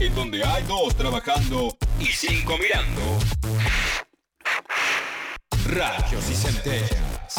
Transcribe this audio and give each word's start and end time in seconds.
en 0.00 0.14
donde 0.14 0.44
hay 0.44 0.62
dos 0.64 0.94
trabajando 0.94 1.76
y 1.98 2.06
cinco 2.06 2.56
mirando. 2.58 3.18
Rayos 5.66 6.30
y 6.30 6.34
centellas. 6.34 7.36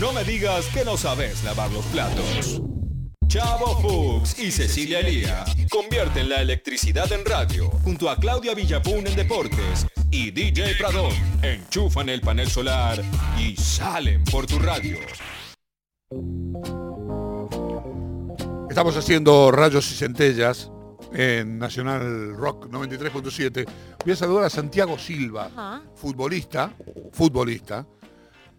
No 0.00 0.12
me 0.12 0.24
digas 0.24 0.66
que 0.66 0.84
no 0.84 0.96
sabes 0.96 1.42
lavar 1.44 1.70
los 1.70 1.84
platos. 1.86 2.60
Chavo 3.28 3.80
Fuchs 3.80 4.38
y 4.38 4.50
Cecilia 4.50 5.00
Elía 5.00 5.44
convierten 5.70 6.30
la 6.30 6.40
electricidad 6.40 7.12
en 7.12 7.24
radio 7.24 7.68
junto 7.84 8.08
a 8.08 8.16
Claudia 8.16 8.54
Villapun 8.54 9.06
en 9.06 9.16
deportes 9.16 9.86
y 10.10 10.30
DJ 10.30 10.76
Pradón 10.76 11.12
enchufan 11.42 12.08
el 12.08 12.22
panel 12.22 12.50
solar 12.50 13.02
y 13.38 13.54
salen 13.56 14.24
por 14.24 14.46
tu 14.46 14.58
radio. 14.58 14.98
Estamos 18.68 18.96
haciendo 18.96 19.50
rayos 19.50 19.90
y 19.90 19.94
centellas 19.94 20.70
en 21.12 21.58
Nacional 21.58 22.34
Rock 22.36 22.66
93.7. 22.66 23.66
Voy 24.04 24.12
a 24.12 24.16
saludar 24.16 24.44
a 24.44 24.50
Santiago 24.50 24.98
Silva, 24.98 25.82
futbolista, 25.94 26.74
futbolista. 27.12 27.86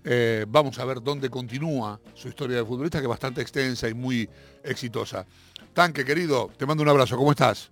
Eh, 0.03 0.45
vamos 0.47 0.79
a 0.79 0.85
ver 0.85 1.01
dónde 1.01 1.29
continúa 1.29 2.01
su 2.15 2.27
historia 2.27 2.57
de 2.57 2.65
futbolista, 2.65 2.97
que 2.97 3.05
es 3.05 3.09
bastante 3.09 3.41
extensa 3.41 3.87
y 3.87 3.93
muy 3.93 4.27
exitosa. 4.63 5.27
Tanque, 5.73 6.03
querido, 6.03 6.49
te 6.57 6.65
mando 6.65 6.81
un 6.81 6.89
abrazo. 6.89 7.15
¿Cómo 7.15 7.31
estás? 7.31 7.71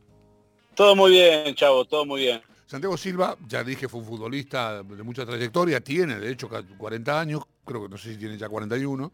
Todo 0.76 0.96
muy 0.96 1.12
bien, 1.12 1.56
chavo, 1.56 1.86
todo 1.86 2.06
muy 2.06 2.22
bien. 2.22 2.42
Santiago 2.68 2.98
Silva, 2.98 3.36
ya 3.48 3.64
dije, 3.64 3.90
fue 3.90 4.02
un 4.02 4.06
futbolista 4.06 4.84
de 4.84 5.04
mucha 5.04 5.26
trayectoria, 5.26 5.82
tiene 5.82 6.20
de 6.20 6.32
hecho 6.32 6.50
40 6.50 7.20
años, 7.20 7.42
creo 7.66 7.84
que 7.84 7.90
no 7.90 7.98
sé 7.98 8.14
si 8.14 8.20
tiene 8.20 8.38
ya 8.38 8.48
41. 8.48 9.12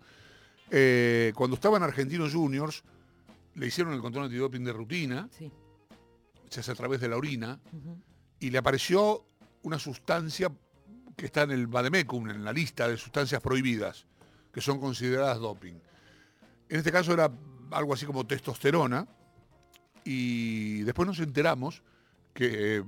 Eh, 0.71 1.31
cuando 1.35 1.55
estaba 1.55 1.77
en 1.77 1.83
Argentinos 1.83 2.33
Juniors, 2.33 2.83
le 3.55 3.67
hicieron 3.67 3.93
el 3.93 4.01
control 4.01 4.25
antidoping 4.25 4.63
de 4.63 4.73
rutina, 4.73 5.29
se 6.49 6.59
hace 6.59 6.71
a 6.71 6.75
través 6.75 7.01
de 7.01 7.07
la 7.07 7.17
orina, 7.17 7.59
y 8.39 8.49
le 8.49 8.57
apareció 8.57 9.25
una 9.63 9.79
sustancia 9.79 10.51
que 11.15 11.27
está 11.27 11.43
en 11.43 11.51
el 11.51 11.67
Bademecum, 11.67 12.29
en 12.29 12.43
la 12.43 12.51
lista 12.51 12.87
de 12.87 12.97
sustancias 12.97 13.41
prohibidas, 13.41 14.05
que 14.51 14.61
son 14.61 14.79
consideradas 14.79 15.39
doping. 15.39 15.75
En 16.69 16.77
este 16.77 16.91
caso 16.91 17.13
era 17.13 17.31
algo 17.71 17.93
así 17.93 18.05
como 18.05 18.25
testosterona, 18.25 19.07
y 20.03 20.81
después 20.81 21.07
nos 21.07 21.19
enteramos 21.19 21.81
que, 22.33 22.83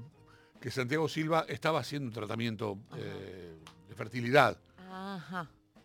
que 0.59 0.71
Santiago 0.71 1.07
Silva 1.07 1.45
estaba 1.47 1.79
haciendo 1.79 2.07
un 2.07 2.13
tratamiento 2.13 2.77
eh, 2.97 3.55
de 3.87 3.95
fertilidad. 3.95 4.57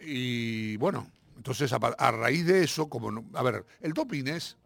Y 0.00 0.76
bueno, 0.78 1.10
entonces 1.36 1.72
a, 1.72 1.76
a, 1.76 2.10
raíz 2.10 2.46
de 2.46 2.64
eso, 2.64 2.88
como, 2.88 3.24
a 3.34 3.42
ver, 3.42 3.64
el 3.80 3.92
doping 3.92 4.24
es 4.26 4.56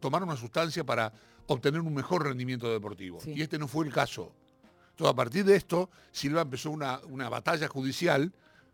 tomar 0.00 0.22
una 0.22 0.36
sustancia 0.36 0.84
para 0.84 1.12
obtener 1.46 1.80
un 1.80 1.94
mejor 1.94 2.24
rendimiento 2.24 2.70
deportivo. 2.72 3.18
Y 3.26 3.42
este 3.42 3.58
no 3.58 3.68
fue 3.68 3.86
el 3.86 3.92
caso. 3.92 4.32
Entonces, 4.90 5.12
a 5.12 5.16
partir 5.16 5.44
de 5.44 5.56
esto, 5.56 5.90
Silva 6.12 6.42
empezó 6.42 6.70
una, 6.70 7.00
una, 7.08 7.28
batalla 7.28 7.66
judicial, 7.68 8.32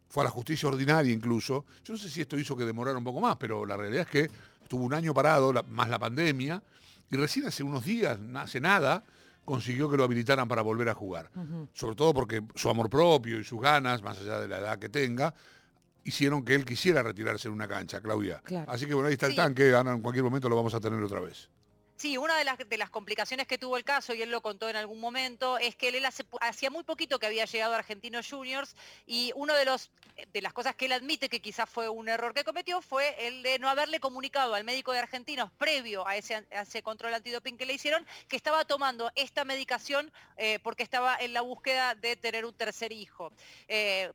fue 0.09 0.23
a 0.23 0.25
la 0.25 0.31
justicia 0.31 0.69
ordinaria 0.69 1.13
incluso. 1.13 1.65
Yo 1.85 1.95
no 1.95 1.99
sé 1.99 2.11
si 2.11 2.21
esto 2.21 2.39
hizo 2.39 2.57
que 2.57 2.65
demorara 2.65 2.99
un 2.99 3.05
poco 3.05 3.21
más, 3.21 3.37
pero 3.37 3.65
la 3.65 3.77
realidad 3.77 4.03
es 4.03 4.09
que 4.09 4.31
estuvo 4.63 4.85
un 4.85 4.93
año 4.93 5.15
parado, 5.15 5.53
más 5.69 5.89
la 5.89 5.99
pandemia, 5.99 6.63
y 7.11 7.17
recién 7.17 7.47
hace 7.47 7.63
unos 7.63 7.85
días, 7.85 8.19
hace 8.37 8.61
nada, 8.61 9.03
consiguió 9.45 9.91
que 9.91 9.97
lo 9.97 10.05
habilitaran 10.05 10.47
para 10.47 10.63
volver 10.63 10.89
a 10.89 10.95
jugar. 10.95 11.31
Sobre 11.73 11.97
todo 11.97 12.15
porque 12.15 12.43
su 12.55 12.69
amor 12.71 12.89
propio 12.89 13.41
y 13.41 13.45
sus 13.45 13.61
ganas, 13.61 14.03
más 14.03 14.19
allá 14.19 14.39
de 14.41 14.47
la 14.47 14.59
edad 14.59 14.79
que 14.79 14.89
tenga, 14.89 15.35
hicieron 16.05 16.45
que 16.45 16.55
él 16.55 16.65
quisiera 16.65 17.03
retirarse 17.03 17.49
en 17.49 17.55
una 17.55 17.69
cancha, 17.69 18.01
Claudia. 18.01 18.43
Así 18.67 18.87
que 18.87 18.95
bueno, 18.95 19.09
ahí 19.09 19.15
está 19.15 19.27
el 19.27 19.37
tanque, 19.37 19.71
en 19.71 20.01
cualquier 20.01 20.25
momento 20.25 20.49
lo 20.49 20.57
vamos 20.57 20.75
a 20.75 20.81
tener 20.81 21.03
otra 21.03 21.21
vez. 21.21 21.49
Sí, 22.01 22.17
una 22.17 22.39
de 22.39 22.45
las, 22.45 22.57
de 22.57 22.79
las 22.79 22.89
complicaciones 22.89 23.47
que 23.47 23.59
tuvo 23.59 23.77
el 23.77 23.85
caso, 23.85 24.15
y 24.15 24.23
él 24.23 24.31
lo 24.31 24.41
contó 24.41 24.71
en 24.71 24.77
algún 24.77 25.01
momento, 25.01 25.59
es 25.59 25.77
que 25.77 25.89
él 25.89 26.03
hacía 26.41 26.71
muy 26.71 26.83
poquito 26.83 27.19
que 27.19 27.27
había 27.27 27.45
llegado 27.45 27.75
a 27.75 27.77
Argentinos 27.77 28.27
Juniors 28.27 28.75
y 29.05 29.33
uno 29.35 29.53
de 29.53 29.67
los 29.67 29.91
de 30.33 30.43
las 30.43 30.53
cosas 30.55 30.75
que 30.75 30.87
él 30.87 30.93
admite 30.93 31.29
que 31.29 31.41
quizás 31.41 31.69
fue 31.69 31.89
un 31.89 32.09
error 32.09 32.33
que 32.35 32.45
cometió 32.45 32.81
fue 32.81 33.15
el 33.27 33.43
de 33.43 33.59
no 33.59 33.69
haberle 33.69 34.01
comunicado 34.01 34.55
al 34.55 34.65
médico 34.65 34.93
de 34.93 34.99
Argentinos 34.99 35.51
previo 35.53 36.07
a 36.07 36.17
ese, 36.17 36.47
ese 36.51 36.83
control 36.83 37.15
antidoping 37.15 37.57
que 37.57 37.67
le 37.67 37.75
hicieron 37.75 38.07
que 38.29 38.37
estaba 38.37 38.65
tomando 38.65 39.11
esta 39.15 39.45
medicación 39.45 40.11
eh, 40.37 40.59
porque 40.63 40.83
estaba 40.83 41.17
en 41.17 41.33
la 41.33 41.43
búsqueda 41.43 41.95
de 41.95 42.17
tener 42.17 42.45
un 42.45 42.55
tercer 42.55 42.93
hijo. 42.93 43.33
Eh, 43.69 44.11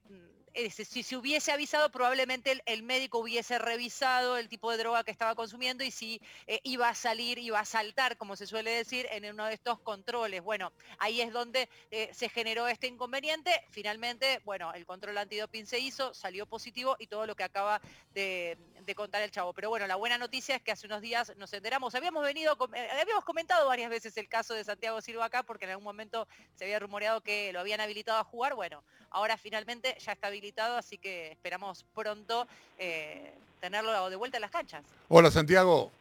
si 0.69 1.03
se 1.03 1.17
hubiese 1.17 1.51
avisado, 1.51 1.91
probablemente 1.91 2.61
el, 2.65 2.83
médico 2.83 3.19
hubiese 3.19 3.59
revisado 3.59 4.37
el 4.37 4.47
tipo 4.47 4.71
de 4.71 4.77
droga 4.77 5.03
que 5.03 5.11
estaba 5.11 5.35
consumiendo 5.35 5.83
y 5.83 5.91
si 5.91 6.21
eh, 6.47 6.59
iba 6.63 6.87
a 6.87 6.95
salir, 6.95 7.37
iba 7.39 7.59
a 7.59 7.65
saltar, 7.65 8.17
como 8.17 8.35
se 8.35 8.47
suele 8.47 8.71
decir, 8.71 9.07
en 9.11 9.25
uno 9.25 9.45
de 9.45 9.53
estos 9.53 9.79
controles. 9.79 10.41
Bueno, 10.41 10.71
ahí 10.99 11.21
es 11.21 11.33
donde 11.33 11.67
eh, 11.91 12.09
se 12.13 12.29
generó 12.29 12.67
este 12.67 12.87
inconveniente. 12.87 13.51
Finalmente, 13.69 14.41
bueno, 14.45 14.73
el 14.73 14.85
control 14.85 15.17
antidoping 15.17 15.65
se 15.65 15.79
hizo, 15.79 16.13
salió 16.13 16.45
positivo 16.45 16.95
y 16.99 17.07
todo 17.07 17.25
lo 17.25 17.35
que 17.35 17.43
acaba 17.43 17.81
de, 18.13 18.57
contar 18.93 19.21
el 19.23 19.31
chavo. 19.31 19.53
Pero 19.53 19.69
bueno, 19.69 19.87
la 19.87 19.95
buena 19.95 20.17
noticia 20.17 20.57
es 20.57 20.61
que 20.61 20.71
hace 20.71 20.85
unos 20.85 21.01
días 21.01 21.33
nos 21.37 21.51
enteramos. 21.53 21.95
Habíamos 21.95 22.23
venido, 22.23 22.55
eh, 22.73 22.89
habíamos 23.01 23.23
comentado 23.23 23.67
varias 23.67 23.89
veces 23.89 24.15
el 24.17 24.27
caso 24.27 24.53
de 24.53 24.63
Santiago 24.63 25.01
Silva 25.01 25.25
acá, 25.25 25.43
porque 25.43 25.65
en 25.65 25.71
algún 25.71 25.85
momento 25.85 26.27
se 26.55 26.65
había 26.65 26.77
rumoreado 26.77 27.21
que 27.21 27.51
lo 27.53 27.61
habían 27.61 27.81
habilitado 27.81 28.19
a 28.19 28.23
jugar. 28.23 28.53
Bueno, 28.53 28.83
ahora 29.09 29.37
finalmente 29.37 29.97
ya 29.99 30.11
está 30.11 30.27
habilitado 30.27 30.77
así 30.77 30.97
que 30.97 31.31
esperamos 31.31 31.85
pronto 31.95 32.47
eh, 32.77 33.33
tenerlo 33.61 34.09
de 34.09 34.15
vuelta 34.15 34.37
en 34.37 34.41
las 34.41 34.51
canchas. 34.51 34.83
Hola 35.07 35.31
Santiago. 35.31 35.91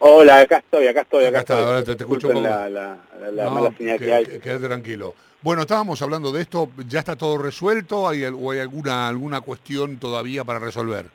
Hola, 0.00 0.40
acá 0.40 0.58
estoy, 0.58 0.86
acá 0.86 1.00
estoy, 1.02 1.24
acá, 1.24 1.40
está, 1.40 1.84
te, 1.84 1.92
escucho 1.92 2.32
La, 2.32 3.50
mala 3.50 3.72
señal 3.76 3.98
que, 3.98 4.12
hay. 4.12 4.24
Quédate 4.26 4.66
tranquilo. 4.66 5.14
Bueno, 5.42 5.62
estábamos 5.62 6.00
hablando 6.02 6.32
de 6.32 6.42
esto, 6.42 6.70
¿ya 6.88 6.98
está 6.98 7.14
todo 7.14 7.38
resuelto 7.38 8.08
¿Hay, 8.08 8.24
o 8.24 8.50
hay 8.50 8.58
alguna, 8.58 9.08
alguna 9.08 9.40
cuestión 9.40 9.98
todavía 9.98 10.44
para 10.44 10.58
resolver? 10.58 11.06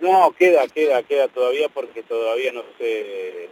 No, 0.00 0.32
queda, 0.38 0.66
queda, 0.68 1.02
queda 1.02 1.28
todavía 1.28 1.68
porque 1.68 2.02
todavía 2.02 2.52
no 2.52 2.62
se, 2.78 3.48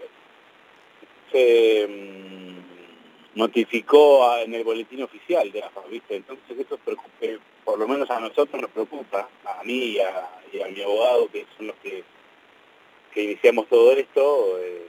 se 1.32 1.86
mm, 1.88 3.38
notificó 3.38 4.36
en 4.38 4.54
el 4.54 4.64
boletín 4.64 5.02
oficial 5.02 5.50
de 5.50 5.62
AFA, 5.62 5.82
¿viste? 5.90 6.16
Entonces 6.16 6.58
eso 6.58 6.78
eh, 7.20 7.38
por 7.64 7.78
lo 7.78 7.88
menos 7.88 8.08
a 8.10 8.20
nosotros 8.20 8.62
nos 8.62 8.70
preocupa, 8.70 9.28
a 9.44 9.64
mí 9.64 9.96
y 9.96 9.98
a, 9.98 10.28
mi 10.70 10.82
abogado, 10.82 11.28
que 11.30 11.46
son 11.56 11.68
los 11.68 11.76
que, 11.76 12.04
que 13.16 13.22
iniciamos 13.22 13.66
todo 13.66 13.92
esto, 13.92 14.58
eh, 14.60 14.86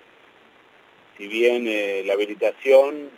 si 1.17 1.27
bien 1.27 1.63
eh, 1.65 2.03
la 2.05 2.13
habilitación, 2.13 3.09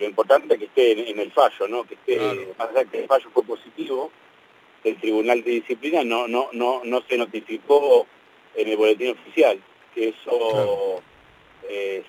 lo 0.00 0.06
importante 0.06 0.54
es 0.54 0.58
que 0.58 0.64
esté 0.66 1.10
en, 1.10 1.18
el 1.18 1.30
fallo, 1.32 1.68
¿no? 1.68 1.84
Que 1.84 1.94
esté, 1.94 2.48
más 2.58 2.70
allá 2.70 2.86
que 2.86 3.00
el 3.00 3.06
fallo 3.06 3.28
fue 3.34 3.42
positivo, 3.42 4.10
el 4.84 4.96
Tribunal 4.96 5.44
de 5.44 5.50
Disciplina 5.50 6.02
no, 6.02 6.26
no, 6.26 6.48
no, 6.52 6.80
no 6.84 7.02
se 7.06 7.18
notificó 7.18 8.06
en 8.54 8.68
el 8.68 8.76
boletín 8.78 9.10
oficial, 9.10 9.60
que 9.94 10.08
eso 10.08 11.02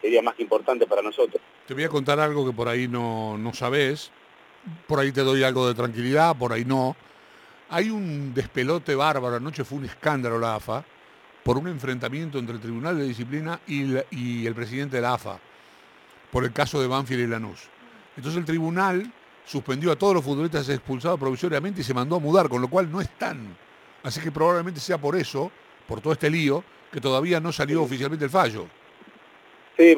sería 0.01 0.21
más 0.21 0.39
importante 0.39 0.87
para 0.87 1.01
nosotros. 1.01 1.41
Te 1.67 1.73
voy 1.73 1.83
a 1.83 1.89
contar 1.89 2.21
algo 2.21 2.45
que 2.45 2.53
por 2.53 2.69
ahí 2.69 2.87
no, 2.87 3.37
no 3.37 3.53
sabes, 3.53 4.11
por 4.87 4.99
ahí 4.99 5.11
te 5.11 5.21
doy 5.21 5.43
algo 5.43 5.67
de 5.67 5.73
tranquilidad, 5.73 6.37
por 6.37 6.53
ahí 6.53 6.63
no. 6.63 6.95
Hay 7.69 7.89
un 7.89 8.33
despelote 8.33 8.95
bárbaro, 8.95 9.35
anoche 9.35 9.65
fue 9.65 9.79
un 9.79 9.85
escándalo 9.85 10.39
la 10.39 10.55
AFA, 10.55 10.85
por 11.43 11.57
un 11.57 11.67
enfrentamiento 11.67 12.37
entre 12.37 12.55
el 12.55 12.61
Tribunal 12.61 12.97
de 12.97 13.05
Disciplina 13.05 13.59
y, 13.67 14.45
el 14.45 14.55
presidente 14.55 14.97
de 14.97 15.01
la 15.01 15.13
AFA, 15.13 15.39
por 16.31 16.43
el 16.43 16.53
caso 16.53 16.81
de 16.81 16.87
Banfield 16.87 17.23
y 17.23 17.27
Lanús. 17.27 17.67
Entonces 18.15 18.39
el 18.39 18.45
tribunal 18.45 19.11
suspendió 19.45 19.91
a 19.91 19.95
todos 19.95 20.13
los 20.13 20.23
futbolistas 20.23 20.69
expulsados 20.69 21.19
provisoriamente 21.19 21.81
y 21.81 21.83
se 21.83 21.93
mandó 21.93 22.17
a 22.17 22.19
mudar, 22.19 22.49
con 22.49 22.61
lo 22.61 22.69
cual 22.69 22.91
no 22.91 23.01
están. 23.01 23.57
Así 24.03 24.19
que 24.21 24.31
probablemente 24.31 24.79
sea 24.79 24.97
por 24.97 25.15
eso, 25.15 25.51
por 25.87 26.01
todo 26.01 26.13
este 26.13 26.29
lío, 26.29 26.63
que 26.91 27.01
todavía 27.01 27.39
no 27.39 27.51
salió 27.51 27.81
oficialmente 27.83 28.25
el 28.25 28.31
fallo. 28.31 28.67
Sí, 29.77 29.95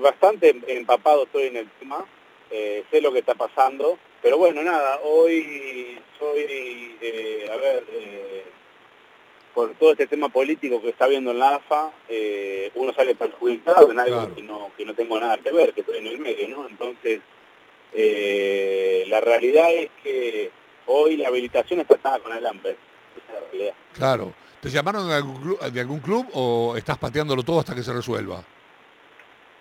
bastante 0.00 0.54
empapado 0.68 1.24
estoy 1.24 1.44
en 1.44 1.56
el 1.56 1.68
tema, 1.70 2.04
eh, 2.50 2.84
sé 2.90 3.00
lo 3.00 3.12
que 3.12 3.18
está 3.18 3.34
pasando, 3.34 3.98
pero 4.22 4.38
bueno, 4.38 4.62
nada, 4.62 5.00
hoy 5.02 5.98
soy, 6.18 6.96
eh, 7.00 7.50
a 7.52 7.56
ver, 7.56 7.84
eh, 7.90 8.44
por 9.54 9.74
todo 9.74 9.92
este 9.92 10.06
tema 10.06 10.28
político 10.28 10.80
que 10.80 10.90
está 10.90 11.06
viendo 11.06 11.30
en 11.30 11.38
la 11.38 11.56
AFA, 11.56 11.90
uno 12.74 12.92
sale 12.94 13.14
perjudicado 13.14 13.90
en 13.90 14.00
algo 14.00 14.34
que, 14.34 14.42
no, 14.42 14.70
que 14.76 14.84
no 14.84 14.94
tengo 14.94 15.20
nada 15.20 15.38
que 15.38 15.52
ver, 15.52 15.72
que 15.72 15.80
estoy 15.80 15.98
en 15.98 16.06
el 16.06 16.18
medio, 16.18 16.48
¿no? 16.48 16.66
Entonces, 16.68 17.20
la 19.08 19.20
realidad 19.20 19.72
es 19.72 19.90
que 20.02 20.50
hoy 20.86 21.16
la 21.16 21.28
habilitación 21.28 21.80
está 21.80 21.94
atada 21.94 22.18
con 22.20 22.32
alambre. 22.32 22.76
Esa 23.16 23.26
es 23.26 23.42
la 23.42 23.50
realidad. 23.50 23.74
Claro. 23.94 24.32
¿Te 24.62 24.70
llamaron 24.70 25.08
de 25.08 25.14
algún, 25.16 25.56
de 25.72 25.80
algún 25.80 25.98
club 25.98 26.26
o 26.34 26.76
estás 26.76 26.96
pateándolo 26.96 27.42
todo 27.42 27.58
hasta 27.58 27.74
que 27.74 27.82
se 27.82 27.92
resuelva? 27.92 28.44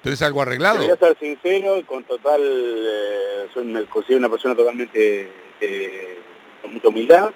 ¿Tienes 0.01 0.21
algo 0.21 0.41
arreglado? 0.41 0.77
Voy 0.77 0.89
a 0.89 0.95
ser 0.95 1.17
sincero 1.19 1.77
y 1.77 1.83
con 1.83 2.03
total, 2.03 2.41
eh, 2.43 3.47
soy 3.53 3.65
me 3.65 3.83
una 4.15 4.29
persona 4.29 4.55
totalmente 4.55 5.31
eh, 5.59 6.19
con 6.61 6.73
mucha 6.73 6.87
humildad. 6.87 7.31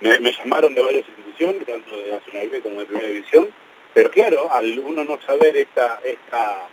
Me, 0.00 0.32
llamaron 0.32 0.74
de 0.74 0.82
varias 0.82 1.06
instituciones, 1.08 1.66
tanto 1.66 1.96
de 1.96 2.12
Nacional 2.12 2.62
como 2.62 2.80
de 2.80 2.86
Primera 2.86 3.08
División, 3.08 3.48
Pero 3.92 4.10
claro, 4.10 4.50
al 4.50 4.78
uno 4.78 5.04
no 5.04 5.20
saber 5.20 5.56
esta, 5.56 6.00
esta, 6.04 6.68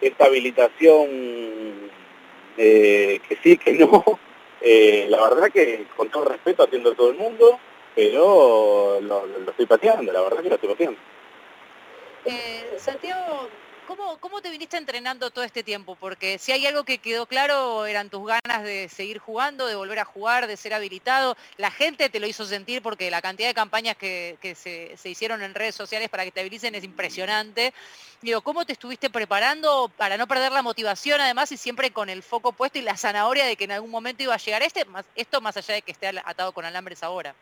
esta 0.00 0.24
habilitación 0.24 1.90
eh, 2.56 3.20
que 3.28 3.36
sí, 3.42 3.56
que 3.56 3.72
no, 3.74 4.18
eh, 4.60 5.06
la 5.08 5.22
verdad 5.28 5.50
que 5.52 5.86
con 5.96 6.08
todo 6.08 6.24
respeto 6.24 6.64
atiendo 6.64 6.92
a 6.92 6.94
todo 6.94 7.10
el 7.10 7.16
mundo, 7.16 7.58
pero 7.94 8.98
lo, 9.00 9.26
lo 9.26 9.50
estoy 9.50 9.66
pateando, 9.66 10.12
la 10.12 10.22
verdad 10.22 10.42
que 10.42 10.48
lo 10.48 10.54
estoy 10.56 10.70
pateando. 10.70 10.98
Eh, 12.24 12.74
Santiago, 12.76 13.48
¿cómo, 13.86 14.18
¿cómo 14.18 14.40
te 14.40 14.50
viniste 14.50 14.76
entrenando 14.76 15.30
todo 15.30 15.44
este 15.44 15.62
tiempo? 15.62 15.96
Porque 15.96 16.38
si 16.38 16.52
hay 16.52 16.66
algo 16.66 16.84
que 16.84 16.98
quedó 16.98 17.26
claro 17.26 17.86
eran 17.86 18.10
tus 18.10 18.26
ganas 18.26 18.64
de 18.64 18.88
seguir 18.88 19.18
jugando, 19.18 19.66
de 19.66 19.74
volver 19.74 19.98
a 19.98 20.04
jugar, 20.04 20.46
de 20.46 20.56
ser 20.56 20.74
habilitado. 20.74 21.36
La 21.56 21.70
gente 21.70 22.08
te 22.08 22.20
lo 22.20 22.26
hizo 22.26 22.44
sentir 22.44 22.82
porque 22.82 23.10
la 23.10 23.22
cantidad 23.22 23.48
de 23.48 23.54
campañas 23.54 23.96
que, 23.96 24.36
que 24.40 24.54
se, 24.54 24.96
se, 24.96 25.10
hicieron 25.10 25.42
en 25.42 25.54
redes 25.54 25.74
sociales 25.74 26.08
para 26.08 26.24
que 26.24 26.30
te 26.30 26.40
habilicen 26.40 26.74
es 26.74 26.84
impresionante. 26.84 27.72
Digo, 28.20 28.40
¿cómo 28.40 28.64
te 28.64 28.72
estuviste 28.72 29.10
preparando 29.10 29.90
para 29.96 30.16
no 30.16 30.26
perder 30.26 30.52
la 30.52 30.62
motivación 30.62 31.20
además 31.20 31.50
y 31.52 31.56
siempre 31.56 31.90
con 31.90 32.08
el 32.08 32.22
foco 32.22 32.52
puesto 32.52 32.78
y 32.78 32.82
la 32.82 32.96
zanahoria 32.96 33.46
de 33.46 33.56
que 33.56 33.64
en 33.64 33.72
algún 33.72 33.90
momento 33.90 34.22
iba 34.22 34.34
a 34.34 34.38
llegar 34.38 34.62
este, 34.62 34.86
esto 35.16 35.40
más 35.40 35.56
allá 35.56 35.74
de 35.74 35.82
que 35.82 35.92
esté 35.92 36.08
atado 36.08 36.52
con 36.52 36.64
alambres 36.64 37.02
ahora? 37.02 37.34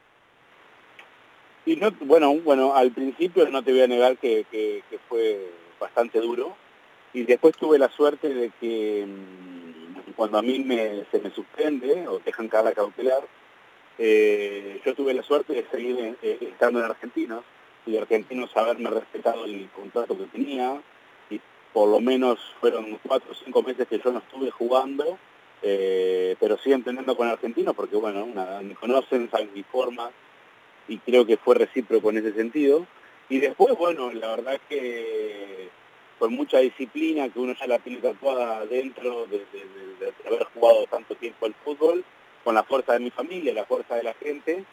Y 1.67 1.77
no, 1.77 1.91
bueno, 2.01 2.35
bueno, 2.37 2.75
al 2.75 2.91
principio 2.91 3.49
no 3.49 3.63
te 3.63 3.73
voy 3.73 3.83
a 3.83 3.87
negar 3.87 4.17
que, 4.17 4.47
que, 4.51 4.83
fue 5.09 5.53
bastante 5.81 6.21
duro. 6.21 6.55
Y 7.13 7.25
después 7.25 7.57
tuve 7.57 7.79
la 7.79 7.89
suerte 7.89 8.29
de 8.33 8.53
que 8.61 9.05
mmm, 9.07 10.13
cuando 10.15 10.39
a 10.39 10.43
mí 10.43 10.61
me, 10.61 11.05
se 11.11 11.19
me 11.19 11.31
suspende 11.31 12.07
o 12.07 12.21
dejan 12.21 12.49
cada 12.49 12.73
cautelar, 12.73 13.23
eh, 13.99 14.81
yo 14.85 14.95
tuve 14.95 15.13
la 15.15 15.23
suerte 15.23 15.55
de 15.55 15.67
seguir 15.71 16.17
eh, 16.23 16.39
estando 16.41 16.79
en 16.79 16.85
Argentinos 16.85 17.43
y 17.87 17.97
Argentinos 17.97 18.57
haberme 18.57 18.91
respetado 18.91 19.45
el 19.45 19.69
contrato 19.71 20.17
que 20.17 20.25
tenía 20.27 20.81
y 21.29 21.41
por 21.73 21.89
lo 21.89 22.01
menos 22.01 22.39
fueron 22.61 22.99
cuatro 23.03 23.33
o 23.33 23.35
cinco 23.35 23.63
meses 23.63 23.89
que 23.89 23.99
yo 23.99 24.13
no 24.13 24.21
estuve 24.21 24.51
jugando, 24.51 25.19
eh, 25.63 26.37
pero 26.39 26.57
sí 26.59 26.73
entrenando 26.73 27.17
con 27.17 27.29
Argentinos 27.29 27.75
porque 27.75 27.97
bueno, 27.97 28.25
una, 28.25 28.61
me 28.61 28.75
conocen, 28.75 29.31
saben 29.31 29.51
mi 29.55 29.63
forma, 29.65 30.11
y 30.89 30.99
creo 30.99 31.25
que 31.25 31.37
fue 31.37 31.55
recíproco 31.55 32.11
en 32.11 32.19
ese 32.19 32.33
sentido. 32.33 32.87
Y 33.31 33.39
después, 33.39 33.79
bueno, 33.79 34.13
la 34.13 34.37
verdad 34.37 34.61
que 34.69 35.69
con 36.19 36.35
mucha 36.35 36.59
disciplina, 36.59 37.31
que 37.31 37.39
uno 37.39 37.55
ya 37.59 37.67
la 37.67 37.79
tiene 37.79 38.01
tatuada 38.01 38.67
dentro 38.67 39.27
de, 39.27 39.47
haber 40.27 40.45
jugado 40.53 40.87
tanto 40.87 41.15
tiempo 41.15 41.47
el 41.47 41.55
fútbol, 41.55 42.05
con 42.45 42.55
la 42.55 42.65
fuerza 42.65 42.95
de 42.95 43.01
mi 43.01 43.11
familia, 43.11 43.55
la 43.55 43.65
fuerza 43.65 43.95
de 43.95 44.03
la 44.03 44.15
gente, 44.15 44.65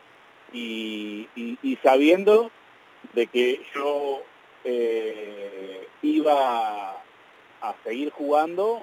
y, 0.51 1.30
y, 1.36 1.57
y 1.62 1.75
sabiendo 1.77 2.51
de 3.13 3.27
que 3.27 3.62
yo 3.75 4.24
eh, 4.63 5.88
iba 6.01 6.92
a 7.62 7.75
seguir 7.83 8.09
jugando 8.09 8.81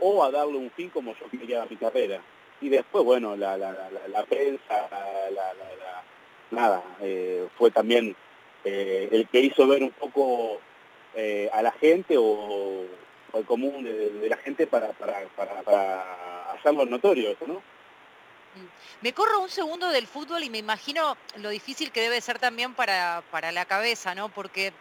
o 0.00 0.24
a 0.24 0.30
darle 0.30 0.58
un 0.58 0.70
fin 0.70 0.90
como 0.90 1.14
yo 1.16 1.28
quería 1.28 1.62
a 1.62 1.66
mi 1.66 1.76
carrera. 1.76 2.20
Y 2.60 2.68
después, 2.68 3.04
bueno, 3.04 3.36
la, 3.36 3.56
la, 3.56 3.72
la, 3.72 4.08
la 4.08 4.24
prensa, 4.24 4.88
la, 5.32 5.52
nada, 6.50 6.82
eh, 7.00 7.46
fue 7.58 7.70
también 7.70 8.16
eh, 8.68 9.08
el 9.12 9.28
que 9.28 9.40
hizo 9.40 9.66
ver 9.66 9.82
un 9.82 9.90
poco 9.90 10.60
eh, 11.14 11.48
a 11.52 11.62
la 11.62 11.72
gente 11.72 12.16
o, 12.18 12.84
al 13.32 13.44
común 13.44 13.84
de, 13.84 14.28
la 14.28 14.36
gente 14.36 14.66
para, 14.66 14.88
para, 14.92 15.22
para, 15.36 15.62
para 15.62 16.52
hacerlo 16.52 16.84
notorio 16.86 17.30
eso, 17.30 17.46
¿no? 17.46 17.62
Me 19.00 19.12
corro 19.12 19.40
un 19.40 19.48
segundo 19.48 19.88
del 19.88 20.06
fútbol 20.06 20.42
y 20.42 20.50
me 20.50 20.58
imagino 20.58 21.16
lo 21.36 21.50
difícil 21.50 21.92
que 21.92 22.00
debe 22.00 22.20
ser 22.20 22.38
también 22.38 22.74
para, 22.74 23.22
para 23.30 23.52
la 23.52 23.64
cabeza, 23.64 24.14
¿no? 24.14 24.28
Porque 24.28 24.72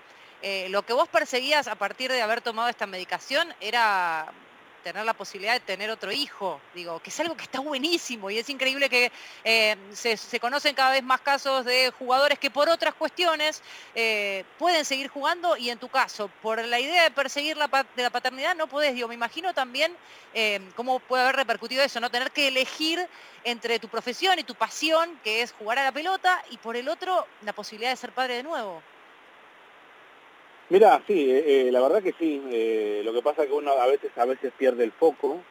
eh, 0.41 0.67
lo 0.69 0.83
que 0.83 0.93
vos 0.93 1.07
perseguías 1.07 1.67
a 1.67 1.75
partir 1.75 2.11
de 2.11 2.21
haber 2.21 2.41
tomado 2.41 2.69
esta 2.69 2.87
medicación 2.87 3.53
era 3.61 4.31
tener 4.83 5.05
la 5.05 5.13
posibilidad 5.13 5.53
de 5.53 5.59
tener 5.59 5.89
otro 5.89 6.11
hijo, 6.11 6.59
digo, 6.73 6.99
que 6.99 7.09
es 7.09 7.19
algo 7.19 7.35
que 7.35 7.43
está 7.43 7.59
buenísimo 7.59 8.29
y 8.29 8.37
es 8.37 8.49
increíble 8.49 8.89
que 8.89 9.11
eh, 9.43 9.75
se, 9.93 10.39
conocen 10.39 10.75
cada 10.75 10.91
vez 10.91 11.03
más 11.03 11.21
casos 11.21 11.65
de 11.65 11.91
jugadores 11.97 12.39
que 12.39 12.49
por 12.49 12.69
otras 12.69 12.93
cuestiones 12.93 13.61
eh, 13.95 14.43
pueden 14.57 14.85
seguir 14.85 15.07
jugando 15.09 15.57
y 15.57 15.69
en 15.69 15.79
tu 15.79 15.89
caso, 15.89 16.29
por 16.41 16.63
la 16.63 16.79
idea 16.79 17.03
de 17.03 17.11
perseguir 17.11 17.57
la, 17.57 17.67
de 17.95 18.03
la 18.03 18.09
paternidad 18.09 18.55
no 18.55 18.67
podés, 18.67 18.93
digo, 18.93 19.07
me 19.07 19.15
imagino 19.15 19.53
también 19.53 19.95
eh, 20.33 20.61
cómo 20.75 20.99
puede 20.99 21.23
haber 21.23 21.35
repercutido 21.35 21.83
eso, 21.83 21.99
¿no? 21.99 22.09
Tener 22.09 22.31
que 22.31 22.47
elegir 22.47 23.07
entre 23.43 23.79
tu 23.79 23.87
profesión 23.87 24.37
y 24.39 24.43
tu 24.43 24.55
pasión, 24.55 25.19
que 25.23 25.41
es 25.41 25.53
jugar 25.53 25.79
a 25.79 25.83
la 25.83 25.91
pelota, 25.91 26.43
y 26.51 26.57
por 26.57 26.75
el 26.75 26.89
otro, 26.89 27.25
la 27.43 27.53
posibilidad 27.53 27.91
de 27.91 27.97
ser 27.97 28.11
padre 28.11 28.35
de 28.35 28.43
nuevo. 28.43 28.81
Mira, 30.69 31.01
sí, 31.07 31.29
eh, 31.31 31.69
la 31.71 31.81
verdad 31.81 32.03
que 32.03 32.13
sí. 32.19 32.41
Eh, 32.51 33.01
lo 33.05 33.13
que 33.13 33.21
pasa 33.21 33.43
es 33.43 33.47
que 33.47 33.53
uno 33.53 33.71
a 33.71 33.87
veces 33.87 34.11
a 34.17 34.25
veces 34.25 34.51
pierde 34.57 34.83
el 34.83 34.91
foco 34.91 35.41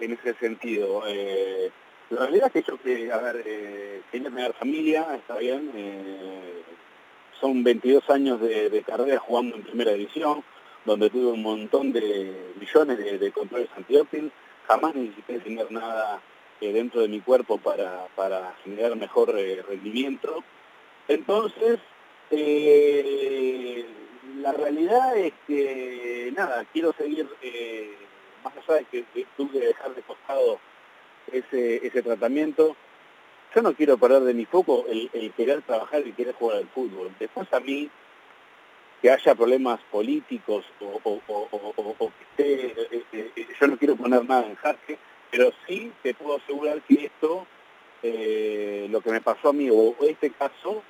en 0.00 0.12
ese 0.12 0.34
sentido. 0.34 1.02
Eh, 1.06 1.70
la 2.10 2.20
realidad 2.20 2.46
es 2.46 2.64
que 2.64 2.70
yo 2.70 2.78
que, 2.80 3.12
a 3.12 3.18
ver, 3.18 3.42
eh, 3.44 4.00
quería 4.10 4.30
tener 4.30 4.54
familia, 4.54 5.06
está 5.16 5.36
bien. 5.36 5.70
son 7.40 7.62
22 7.62 8.08
años 8.08 8.40
de, 8.40 8.70
de, 8.70 8.82
carrera 8.82 9.18
jugando 9.18 9.56
en 9.56 9.64
primera 9.64 9.92
división, 9.92 10.42
donde 10.86 11.10
tuve 11.10 11.32
un 11.32 11.42
montón 11.42 11.92
de 11.92 12.52
millones 12.58 12.98
de, 12.98 13.18
de 13.18 13.32
controles 13.32 13.68
antidoping. 13.76 14.32
Jamás 14.66 14.94
necesité 14.94 15.40
tener 15.40 15.70
nada 15.70 16.22
dentro 16.60 17.02
de 17.02 17.08
mi 17.08 17.20
cuerpo 17.20 17.58
para, 17.58 18.06
para 18.16 18.54
generar 18.64 18.96
mejor 18.96 19.34
rendimiento. 19.34 20.42
Entonces, 21.08 21.80
la 24.40 24.52
realidad 24.52 25.16
es 25.16 25.32
que, 25.46 26.32
nada, 26.36 26.64
quiero 26.72 26.92
seguir, 26.92 27.28
eh, 27.42 27.94
más 28.42 28.52
allá 28.56 28.80
de 28.80 28.84
que, 28.84 29.26
tuve 29.36 29.60
que 29.60 29.66
dejar 29.66 29.94
de 29.94 30.02
costado 30.02 30.58
ese, 31.32 31.86
ese 31.86 32.02
tratamiento, 32.02 32.76
yo 33.54 33.62
no 33.62 33.74
quiero 33.74 33.96
perder 33.96 34.22
de 34.22 34.34
mi 34.34 34.46
foco 34.46 34.84
el, 34.88 35.32
querer 35.36 35.62
trabajar 35.62 36.06
y 36.06 36.12
querer 36.12 36.34
jugar 36.34 36.58
al 36.58 36.68
fútbol. 36.68 37.14
Después 37.18 37.52
a 37.52 37.60
mí, 37.60 37.88
que 39.00 39.10
haya 39.10 39.34
problemas 39.34 39.80
políticos 39.90 40.64
o, 40.80 41.00
o, 41.04 41.20
o, 41.28 41.94
o 41.98 42.12
que 42.36 42.42
esté, 42.42 42.96
eh, 42.96 43.04
eh, 43.12 43.46
yo 43.60 43.66
no 43.68 43.76
quiero 43.76 43.96
poner 43.96 44.24
nada 44.24 44.46
en 44.46 44.56
jaque, 44.56 44.98
pero 45.30 45.52
sí 45.66 45.92
te 46.02 46.14
puedo 46.14 46.36
asegurar 46.36 46.80
que 46.82 47.06
esto, 47.06 47.46
eh, 48.02 48.88
lo 48.90 49.00
que 49.00 49.10
me 49.10 49.20
pasó 49.20 49.50
a 49.50 49.52
mí, 49.52 49.68
o 49.70 49.94
este 50.00 50.30
caso, 50.30 50.82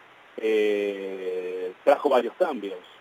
trajo 1.85 2.09
varios 2.09 2.35
cambios. 2.35 2.94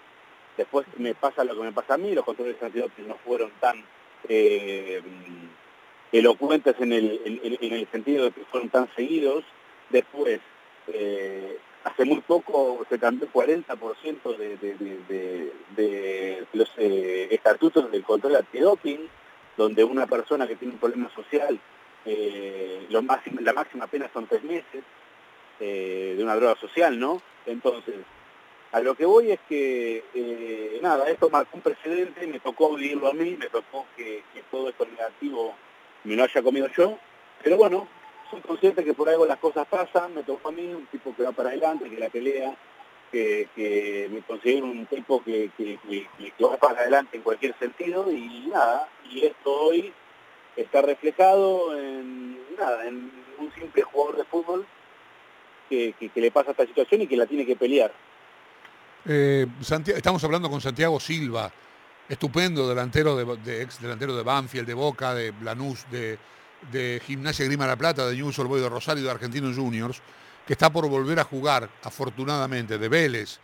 Después 0.58 0.86
me 0.98 1.16
pasa 1.16 1.44
lo 1.44 1.56
que 1.56 1.64
me 1.64 1.72
pasa 1.72 1.96
a 1.96 1.98
mí, 1.98 2.14
los 2.14 2.26
controles 2.26 2.62
antidoping 2.62 3.08
no 3.08 3.16
fueron 3.26 3.52
tan 3.60 3.84
eh, 4.30 5.02
elocuentes 6.12 6.76
en 6.80 6.94
el, 6.94 7.22
en, 7.26 7.74
el, 7.74 7.88
sentido 7.92 8.26
de 8.26 8.32
que 8.32 8.46
fueron 8.46 8.70
tan 8.70 8.88
seguidos. 8.96 9.44
Después, 9.90 10.40
eh, 10.88 11.58
hace 11.84 12.06
muy 12.06 12.22
poco 12.22 12.86
se 12.90 13.00
cambió 13.00 13.28
40% 13.32 14.38
de, 14.38 14.58
de, 14.58 14.76
de, 14.76 15.54
de, 15.76 16.46
los 16.54 16.70
eh, 16.78 17.28
estatutos 17.32 17.92
del 17.92 18.04
control 18.04 18.38
antidoping, 18.38 19.08
donde 19.58 19.84
una 19.84 20.08
persona 20.08 20.48
que 20.48 20.56
tiene 20.56 20.76
un 20.76 20.80
problema 20.80 21.10
social, 21.14 21.60
eh, 22.06 22.86
lo 22.90 23.02
máximo, 23.02 23.40
la 23.42 23.54
máxima 23.54 23.88
pena 23.88 24.10
son 24.14 24.28
tres 24.28 24.44
meses 24.44 24.84
eh, 25.60 26.16
de 26.18 26.24
una 26.24 26.36
droga 26.36 26.56
social, 26.56 27.00
¿no? 27.00 27.22
Entonces, 27.46 27.96
a 28.74 28.80
lo 28.80 28.96
que 28.96 29.06
voy 29.06 29.32
es 29.32 29.40
que, 29.48 30.04
eh, 30.16 30.80
nada, 30.82 31.08
esto 31.08 31.30
marcó 31.30 31.58
un 31.58 31.62
precedente, 31.62 32.26
me 32.26 32.40
tocó 32.40 32.76
vivirlo 32.76 33.08
a 33.08 33.14
mí, 33.14 33.38
me 33.40 33.48
tocó 33.48 33.86
que, 33.96 34.24
todo 34.50 34.70
esto 34.70 34.86
negativo 34.86 35.54
me 36.04 36.16
lo 36.16 36.24
haya 36.24 36.42
comido 36.42 36.68
yo, 36.76 36.98
pero 37.44 37.56
bueno, 37.58 37.88
soy 38.32 38.42
consciente 38.42 38.84
que 38.84 38.96
por 38.96 39.08
algo 39.10 39.28
las 39.28 39.38
cosas 39.38 39.68
pasan, 39.68 40.16
me 40.16 40.24
tocó 40.24 40.50
a 40.50 40.52
mí, 40.52 40.74
un 40.74 40.88
tipo 40.88 41.16
que 41.16 41.22
va 41.22 41.32
para 41.32 41.50
adelante, 41.50 41.88
que 41.88 42.00
la 42.00 42.10
pelea, 42.10 42.56
que, 43.12 43.48
que 43.56 44.10
me 44.12 44.22
considero 44.22 44.66
un 44.66 44.88
tipo 44.88 45.24
que, 45.24 45.52
que, 45.56 45.78
que, 45.88 46.44
va 46.44 46.58
para 46.58 46.80
adelante 46.80 47.18
en 47.18 47.24
cualquier 47.24 47.56
sentido, 47.60 48.12
y 48.12 48.48
nada, 48.52 48.90
y 49.08 49.24
esto 49.24 49.52
hoy 49.52 49.94
está 50.56 50.82
reflejado 50.82 51.78
en, 51.78 52.40
nada, 52.58 52.88
en 52.88 53.12
un 53.38 53.54
simple 53.54 53.84
jugador 53.84 54.18
de 54.18 54.24
fútbol 54.24 54.66
que, 55.70 55.94
que 55.94 56.22
le 56.22 56.32
pasa 56.32 56.52
esta 56.52 56.66
situación 56.66 57.04
y 57.04 57.08
que 57.08 57.18
la 57.18 57.28
tiene 57.28 57.46
que 57.46 57.56
pelear. 57.56 57.94
Eh, 59.06 59.48
estamos 59.88 60.24
hablando 60.24 60.50
con 60.50 60.62
Santiago 60.62 60.98
Silva, 61.00 61.52
estupendo 62.08 62.70
delantero 62.70 63.18
de, 63.18 63.38
de, 63.44 63.62
ex 63.64 63.82
delantero 63.82 64.16
de 64.16 64.24
Banfield, 64.24 64.66
de 64.66 64.74
Boca, 64.74 65.14
de 65.14 65.34
Lanús, 65.42 65.86
de, 65.92 66.20
Gimnasia 67.06 67.46
Grima 67.46 67.68
La 67.68 67.76
Plata, 67.76 68.08
de 68.08 68.16
News 68.16 68.38
Boy 68.38 68.62
de 68.62 68.70
Rosario, 68.70 69.04
de 69.04 69.12
Argentinos 69.12 69.58
Juniors, 69.58 70.02
que 70.48 70.54
está 70.54 70.72
por 70.72 70.88
volver 70.88 71.20
a 71.20 71.26
jugar, 71.26 71.70
afortunadamente, 71.84 72.78
de 72.78 72.88
Vélez. 72.88 73.40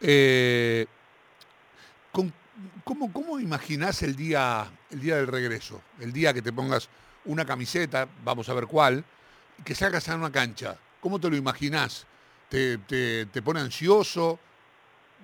Eh, 0.00 0.86
¿cómo, 2.10 3.12
¿Cómo 3.12 3.38
imaginás 3.38 4.02
el 4.02 4.16
día, 4.16 4.68
el 4.90 5.00
día 5.00 5.16
del 5.16 5.28
regreso? 5.28 5.80
El 6.00 6.12
día 6.12 6.34
que 6.34 6.42
te 6.42 6.52
pongas 6.52 6.88
una 7.26 7.44
camiseta, 7.44 8.08
vamos 8.24 8.48
a 8.48 8.54
ver 8.54 8.66
cuál, 8.66 9.04
que 9.64 9.76
salgas 9.76 10.08
a 10.08 10.16
una 10.16 10.32
cancha. 10.32 10.76
¿Cómo 11.00 11.20
te 11.20 11.30
lo 11.30 11.36
imaginás? 11.36 12.06
¿Te, 12.48 12.78
te, 12.78 13.26
te 13.26 13.42
pone 13.42 13.60
ansioso? 13.60 14.40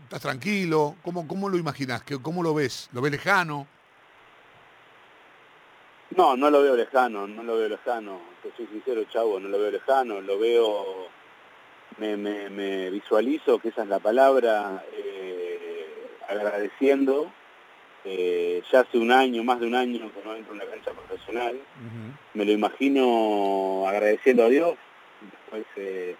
¿Estás 0.04 0.22
tranquilo? 0.22 0.96
¿Cómo, 1.02 1.26
cómo 1.26 1.48
lo 1.48 1.56
imaginas? 1.56 2.02
¿Cómo 2.22 2.42
lo 2.42 2.54
ves? 2.54 2.88
¿Lo 2.92 3.00
ves 3.00 3.12
lejano? 3.12 3.66
No, 6.16 6.36
no 6.36 6.50
lo 6.50 6.62
veo 6.62 6.76
lejano, 6.76 7.26
no 7.26 7.42
lo 7.42 7.56
veo 7.56 7.68
lejano. 7.68 8.20
Te 8.42 8.52
soy 8.56 8.66
sincero, 8.66 9.04
chavo, 9.04 9.40
no 9.40 9.48
lo 9.48 9.58
veo 9.58 9.70
lejano, 9.70 10.20
lo 10.20 10.38
veo, 10.38 11.08
me, 11.98 12.90
visualizo, 12.90 13.58
que 13.58 13.68
esa 13.68 13.82
es 13.82 13.88
la 13.88 13.98
palabra, 13.98 14.84
eh, 14.92 15.86
agradeciendo. 16.28 17.32
Eh, 18.04 18.62
ya 18.70 18.80
hace 18.80 18.98
un 18.98 19.12
año, 19.12 19.44
más 19.44 19.60
de 19.60 19.66
un 19.66 19.74
año 19.76 20.12
que 20.12 20.22
no 20.24 20.34
entro 20.34 20.52
en 20.54 20.60
una 20.60 20.70
cancha 20.70 20.90
profesional, 20.90 21.56
me 22.34 22.44
lo 22.44 22.50
imagino 22.50 23.84
agradeciendo 23.86 24.44
a 24.44 24.48
Dios, 24.48 24.74
después 25.20 25.64
eh, 25.76 26.16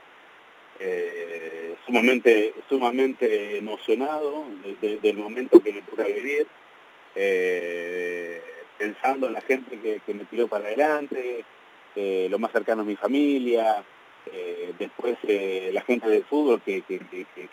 sumamente, 1.93 2.55
sumamente 2.71 3.59
emocionado 3.59 4.47
del 4.81 5.17
momento 5.19 5.63
que 5.63 5.75
me 5.75 5.83
toca 5.83 6.05
vivir 6.05 6.47
pensando 8.79 9.27
en 9.27 9.35
la 9.35 9.43
gente 9.43 9.79
que, 9.79 10.15
me 10.15 10.25
tiró 10.25 10.49
para 10.49 10.65
adelante, 10.65 11.45
eh, 11.95 12.27
lo 12.31 12.39
más 12.39 12.51
cercano 12.51 12.83
a 12.83 12.85
mi 12.85 12.97
familia, 12.97 13.85
eh, 14.33 14.73
después 14.79 15.19
eh, 15.29 15.71
la 15.73 15.83
gente 15.83 16.09
del 16.09 16.25
fútbol, 16.25 16.63
que, 16.63 16.83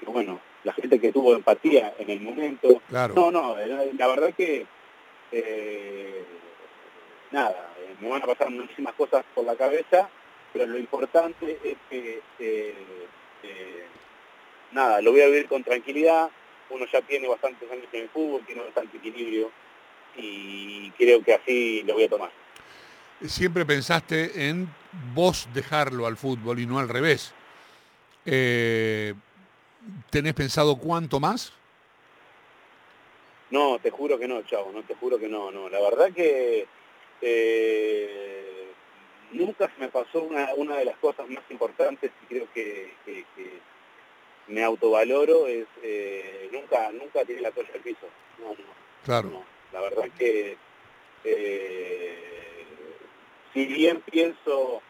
bueno, 0.08 0.40
la 0.64 0.74
gente 0.74 1.00
que 1.00 1.12
tuvo 1.12 1.36
empatía 1.36 1.94
en 2.00 2.10
el 2.10 2.22
momento. 2.22 2.82
No, 2.90 3.32
no, 3.32 3.56
la, 3.58 4.08
verdad 4.08 4.34
que 4.36 4.66
nada, 7.32 7.70
me 8.00 8.10
van 8.10 8.24
a 8.24 8.26
pasar 8.26 8.50
muchísimas 8.50 8.94
cosas 8.94 9.26
por 9.36 9.46
la 9.46 9.56
cabeza, 9.56 10.10
pero 10.54 10.66
lo 10.66 10.80
importante 10.80 11.60
es 11.64 11.78
que 11.90 12.22
nada, 14.72 15.02
lo 15.02 15.12
voy 15.12 15.22
a 15.22 15.28
vivir 15.28 15.48
con 15.48 15.64
tranquilidad, 15.64 16.30
uno 16.70 16.86
ya 16.92 17.02
tiene 17.02 17.28
bastantes 17.28 17.70
años 17.72 17.88
en 17.92 18.02
el 18.02 18.10
fútbol, 18.10 18.46
tiene 18.46 18.64
bastante 18.64 18.98
equilibrio 18.98 19.52
y 20.16 20.92
creo 20.92 21.24
que 21.24 21.34
así 21.34 21.84
lo 21.84 21.94
voy 21.94 22.04
a 22.04 22.10
tomar. 22.10 22.32
Siempre 23.26 23.66
pensaste 23.66 24.48
en 24.48 24.70
vos 25.14 25.48
dejarlo 25.54 26.06
al 26.06 26.18
fútbol 26.18 26.60
y 26.60 26.66
no 26.66 26.80
al 26.80 26.88
revés. 26.88 27.34
Eh, 28.26 29.14
¿Tenés 30.10 30.34
pensado 30.34 30.78
cuánto 30.78 31.20
más? 31.20 31.54
No, 33.50 33.80
te 33.80 33.90
juro 33.90 34.20
que 34.20 34.28
no, 34.28 34.42
chavo, 34.44 34.72
no 34.72 34.84
te 34.84 34.96
juro 34.96 35.18
que 35.18 35.28
no, 35.28 35.52
no. 35.52 35.70
La 35.70 35.82
verdad 35.82 36.12
que 36.14 36.68
eh, 37.22 38.68
nunca 39.32 39.70
se 39.74 39.82
me 39.82 39.90
pasó 39.90 40.22
una, 40.22 40.54
una, 40.56 40.78
de 40.78 40.86
las 40.86 40.98
cosas 40.98 41.28
más 41.30 41.44
importantes 41.50 42.12
y 42.24 42.26
creo 42.28 42.48
que, 42.54 42.94
me 44.50 44.64
autovaloro 44.64 45.48
es 45.48 45.68
eh, 45.82 46.50
nunca, 46.52 46.92
nunca 46.92 47.24
tiré 47.26 47.42
la 47.42 47.52
toalla 47.52 47.74
al 47.74 47.82
piso. 47.82 48.08
No, 48.40 48.50
no. 48.50 48.80
Claro. 49.06 49.44
La 49.72 49.82
verdad 49.82 50.10
que 50.18 50.58
eh, 51.24 52.30
si 53.54 53.66
bien 53.66 54.02
pienso, 54.02 54.82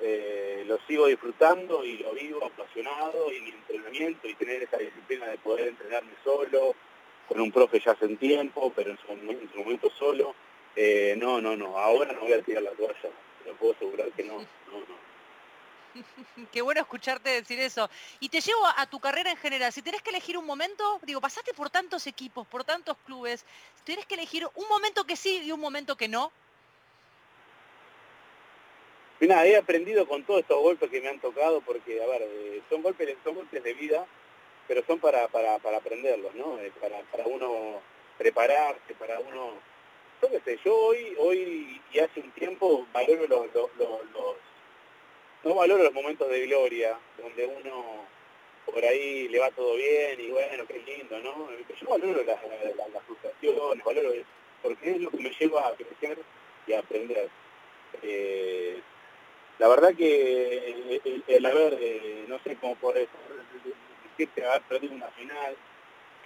eh, 0.00 0.64
lo 0.66 0.78
sigo 0.86 1.06
disfrutando 1.06 1.84
y 1.84 1.98
lo 1.98 2.12
vivo 2.12 2.44
apasionado 2.44 3.32
y 3.32 3.40
mi 3.40 3.50
entrenamiento 3.50 4.28
y 4.28 4.34
tener 4.34 4.62
esa 4.62 4.76
disciplina 4.78 5.26
de 5.26 5.38
poder 5.38 5.68
entrenarme 5.68 6.12
solo, 6.22 6.74
con 7.28 7.40
un 7.40 7.52
profe 7.52 7.80
ya 7.80 7.92
hace 7.92 8.06
un 8.06 8.16
tiempo, 8.16 8.72
pero 8.74 8.90
en 8.90 8.98
su, 8.98 9.58
momento 9.58 9.90
solo, 9.98 10.34
eh, 10.76 11.14
no, 11.18 11.40
no, 11.40 11.56
no, 11.56 11.76
ahora 11.76 12.12
no 12.12 12.20
voy 12.20 12.32
a 12.32 12.42
tirar 12.42 12.62
la 12.62 12.70
toalla, 12.70 13.10
lo 13.44 13.52
puedo 13.54 13.74
asegurar 13.74 14.08
que 14.12 14.24
no, 14.24 14.38
no, 14.38 14.78
no. 14.88 15.07
Qué 16.52 16.62
bueno 16.62 16.80
escucharte 16.80 17.30
decir 17.30 17.60
eso. 17.60 17.88
Y 18.20 18.28
te 18.28 18.40
llevo 18.40 18.60
a, 18.76 18.86
tu 18.86 19.00
carrera 19.00 19.30
en 19.30 19.36
general. 19.36 19.72
Si 19.72 19.82
tenés 19.82 20.02
que 20.02 20.10
elegir 20.10 20.36
un 20.38 20.46
momento, 20.46 21.00
digo, 21.02 21.20
pasaste 21.20 21.54
por 21.54 21.70
tantos 21.70 22.06
equipos, 22.06 22.46
por 22.46 22.64
tantos 22.64 22.96
clubes. 23.04 23.44
Si 23.76 23.84
tenés 23.84 24.06
que 24.06 24.14
elegir 24.14 24.46
un 24.54 24.68
momento 24.68 25.04
que 25.04 25.16
sí 25.16 25.42
y 25.44 25.52
un 25.52 25.60
momento 25.60 25.96
que 25.96 26.08
no. 26.08 26.32
Mira, 29.20 29.44
he 29.46 29.56
aprendido 29.56 30.06
con 30.06 30.22
todos 30.24 30.40
estos 30.40 30.60
golpes 30.60 30.90
que 30.90 31.00
me 31.00 31.08
han 31.08 31.20
tocado 31.20 31.60
porque, 31.62 32.00
a 32.00 32.06
ver, 32.06 32.22
eh, 32.22 32.62
son 32.70 32.82
golpes, 32.82 33.16
son 33.24 33.34
golpes 33.34 33.64
de 33.64 33.74
vida, 33.74 34.06
pero 34.68 34.84
son 34.86 35.00
para, 35.00 35.26
para, 35.26 35.56
aprenderlos, 35.56 36.34
¿no? 36.36 36.58
para, 36.80 37.00
para 37.10 37.26
uno 37.26 37.80
prepararse, 38.16 38.94
para 38.94 39.18
uno... 39.18 39.54
Yo 40.20 40.30
qué 40.30 40.40
sé, 40.40 40.58
yo 40.64 40.74
hoy, 40.74 41.14
hoy 41.18 41.80
y 41.92 41.98
hace 42.00 42.20
un 42.20 42.30
tiempo 42.32 42.86
valoro 42.92 43.26
los 43.28 44.07
no 45.48 45.54
valoro 45.54 45.82
los 45.82 45.94
momentos 45.94 46.28
de 46.28 46.46
gloria, 46.46 46.98
donde 47.16 47.46
uno 47.46 48.06
por 48.66 48.84
ahí 48.84 49.28
le 49.28 49.38
va 49.38 49.50
todo 49.50 49.76
bien 49.76 50.20
y 50.20 50.28
bueno, 50.28 50.66
qué 50.66 50.78
lindo, 50.80 51.18
¿no? 51.20 51.48
Yo 51.80 51.88
valoro 51.88 52.22
las, 52.22 52.38
frustraciones, 53.06 53.82
valoro 53.82 54.12
eso, 54.12 54.26
porque 54.62 54.90
es 54.90 55.00
lo 55.00 55.10
que 55.10 55.16
me 55.16 55.30
lleva 55.30 55.68
a 55.68 55.74
crecer 55.74 56.18
y 56.66 56.74
a 56.74 56.80
aprender. 56.80 57.30
Eh, 58.02 58.78
la 59.58 59.68
verdad 59.68 59.94
que 59.96 61.00
el, 61.26 61.46
haber, 61.46 61.78
eh, 61.80 62.24
no 62.28 62.38
sé 62.40 62.56
cómo 62.60 62.76
por 62.76 62.94
decirte 62.94 64.44
haber 64.44 64.62
perdido 64.62 64.94
una 64.94 65.08
final, 65.08 65.56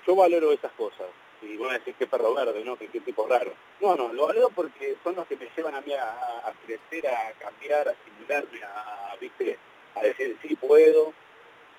yo 0.04 0.16
valoro 0.16 0.50
esas 0.50 0.72
cosas 0.72 1.06
y 1.42 1.56
van 1.56 1.70
a 1.70 1.78
decir 1.78 1.94
que 1.94 2.06
perro 2.06 2.34
verde, 2.34 2.64
¿no? 2.64 2.76
Que 2.76 2.88
qué 2.88 3.00
tipo 3.00 3.26
raro. 3.26 3.52
No, 3.80 3.96
no, 3.96 4.12
lo 4.12 4.26
valoro 4.26 4.50
porque 4.50 4.96
son 5.02 5.16
los 5.16 5.26
que 5.26 5.36
me 5.36 5.48
llevan 5.56 5.74
a 5.74 5.80
mí 5.80 5.92
a, 5.92 6.52
crecer, 6.64 7.06
a 7.08 7.32
cambiar, 7.38 7.88
a 7.88 7.94
a, 8.30 9.16
¿viste? 9.20 9.58
a 9.94 10.02
decir 10.02 10.36
sí 10.42 10.56
puedo. 10.56 11.12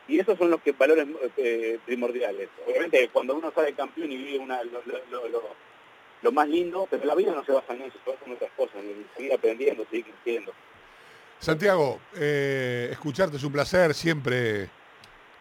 Y 0.07 0.19
esos 0.19 0.37
son 0.37 0.51
los 0.51 0.61
que 0.61 0.73
valores 0.73 1.07
eh, 1.37 1.79
primordiales. 1.85 2.49
Obviamente 2.67 3.09
cuando 3.11 3.35
uno 3.35 3.51
sale 3.55 3.73
campeón 3.73 4.11
y 4.11 4.17
vive 4.17 4.39
una, 4.39 4.61
lo, 4.63 6.31
más 6.31 6.47
lindo, 6.47 6.87
pero 6.89 7.05
la 7.05 7.15
vida 7.15 7.33
no 7.33 7.43
se 7.45 7.51
basa 7.51 7.73
en 7.73 7.83
eso, 7.83 7.97
se 8.03 8.11
basa 8.11 8.25
en 8.25 8.33
otras 8.33 8.51
cosas, 8.57 8.75
en 8.77 9.05
seguir 9.15 9.33
aprendiendo, 9.33 9.85
seguir 9.89 10.05
creciendo. 10.05 10.53
Santiago, 11.39 11.99
eh, 12.15 12.89
escucharte 12.91 13.37
es 13.37 13.43
un 13.43 13.51
placer, 13.51 13.93
siempre 13.93 14.69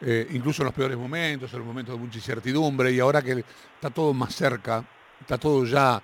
eh, 0.04 0.26
incluso 0.30 0.62
en 0.62 0.66
los 0.66 0.75
peores 0.75 0.97
momentos, 0.97 1.52
en 1.52 1.61
los 1.61 1.66
momentos 1.66 1.94
de 1.94 2.00
mucha 2.00 2.18
incertidumbre, 2.18 2.90
y 2.90 2.99
ahora 2.99 3.23
que 3.23 3.44
está 3.75 3.88
todo 3.90 4.12
más 4.12 4.35
cerca, 4.35 4.85
está 5.21 5.38
todo 5.38 5.64
ya, 5.64 6.02